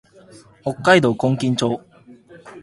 [0.63, 1.79] 北海道今金町